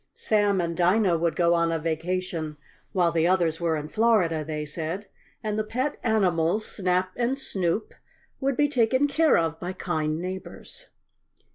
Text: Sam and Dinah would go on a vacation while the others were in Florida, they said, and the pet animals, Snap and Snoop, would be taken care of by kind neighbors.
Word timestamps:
Sam 0.15 0.59
and 0.59 0.75
Dinah 0.75 1.15
would 1.19 1.35
go 1.35 1.53
on 1.53 1.71
a 1.71 1.77
vacation 1.77 2.57
while 2.91 3.11
the 3.11 3.27
others 3.27 3.61
were 3.61 3.75
in 3.77 3.87
Florida, 3.87 4.43
they 4.43 4.65
said, 4.65 5.05
and 5.43 5.59
the 5.59 5.63
pet 5.63 5.97
animals, 6.01 6.65
Snap 6.65 7.11
and 7.15 7.37
Snoop, 7.37 7.93
would 8.39 8.57
be 8.57 8.67
taken 8.67 9.07
care 9.07 9.37
of 9.37 9.59
by 9.59 9.73
kind 9.73 10.19
neighbors. 10.19 10.87